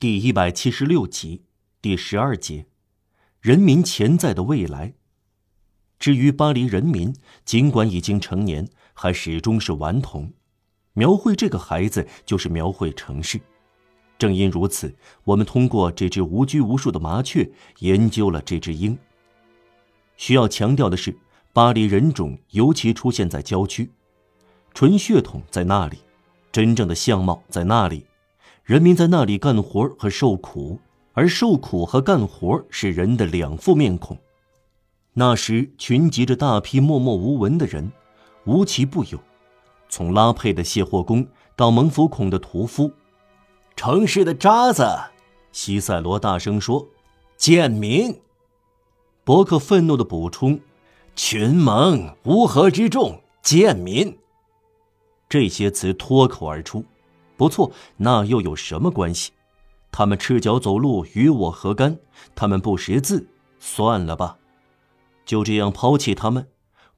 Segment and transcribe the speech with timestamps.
[0.00, 1.42] 第一百七十六集，
[1.80, 2.66] 第十二节，
[3.40, 4.94] 人民潜在的未来。
[5.98, 10.32] 至于巴黎人民，尽管已经成年，还始终是顽童。
[10.94, 13.40] 描绘这个孩子，就是描绘城市。
[14.18, 17.48] 正因如此，我们通过这只无拘无束的麻雀，
[17.78, 18.98] 研究了这只鹰。
[20.16, 21.16] 需要强调的是，
[21.52, 23.90] 巴黎人种尤其出现在郊区，
[24.74, 25.98] 纯血统在那里，
[26.52, 28.04] 真正的相貌在那里。
[28.64, 30.80] 人民在那里干活和受苦，
[31.12, 34.16] 而受苦和干活是人的两副面孔。
[35.12, 37.92] 那时群集着大批默默无闻的人，
[38.46, 39.20] 无奇不有，
[39.90, 42.90] 从拉佩的卸货工到蒙福孔的屠夫，
[43.76, 44.86] 城市的渣子。
[45.52, 46.88] 西塞罗大声说
[47.36, 48.18] ：“贱民。”
[49.24, 50.58] 伯克愤怒的补充
[51.14, 54.16] ：“群盟乌合之众，贱民。”
[55.28, 56.82] 这些词脱口而出。
[57.36, 59.32] 不错，那又有什么关系？
[59.90, 61.98] 他们赤脚走路，与我何干？
[62.34, 63.26] 他们不识字，
[63.58, 64.38] 算了吧，
[65.24, 66.48] 就这样抛弃他们。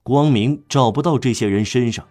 [0.02, 2.06] 光明照不到这些人身上，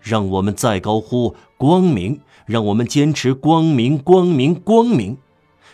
[0.00, 5.18] 让我们再高呼光明，让我们坚持光明，光明，光明。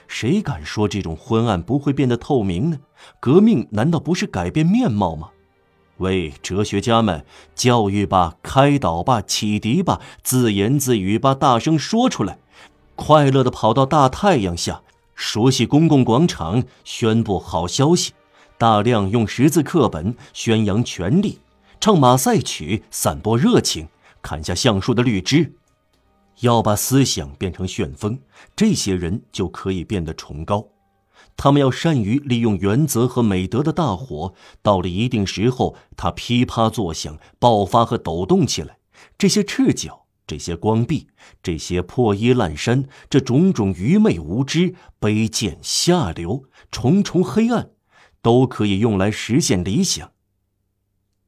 [0.08, 2.78] 谁敢说这种昏暗不会变得透明呢？
[3.20, 5.30] 革命难道不是改变面貌吗？
[5.98, 12.38] 为哲学家们教育吧，开导吧，启迪吧，自言自语吧，大声说出来，
[12.94, 14.82] 快乐的跑到大太阳下，
[15.14, 18.12] 熟悉公共广场，宣布好消息，
[18.58, 21.38] 大量用识字课本宣扬权利，
[21.80, 23.88] 唱马赛曲，散播热情，
[24.20, 25.54] 砍下橡树的绿枝，
[26.40, 28.18] 要把思想变成旋风，
[28.54, 30.66] 这些人就可以变得崇高。
[31.36, 38.78] 他们要善于利用原则和美德的大火，到了一定时候，它噼啪作响，爆发和抖动起来。
[39.18, 41.08] 这些赤脚，这些光臂，
[41.42, 47.70] 这些破衣烂衫，这种种愚昧无知、卑贱下流、重重黑暗，
[48.22, 50.12] 都可以用来实现理想。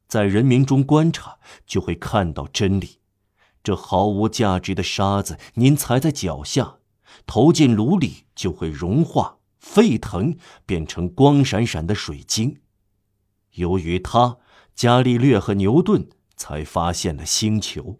[0.07, 2.99] 在人民中观察，就会看到真理。
[3.61, 6.77] 这毫无价值的沙子，您踩在脚下，
[7.27, 9.38] 投进炉里就会融化。
[9.59, 12.57] 沸腾，变成光闪闪的水晶。
[13.53, 14.37] 由于他，
[14.73, 17.97] 伽利略和牛顿才发现了星球。